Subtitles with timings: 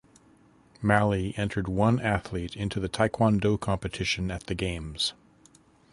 [0.81, 5.13] Mali entered one athlete into the taekwondo competition at the Games.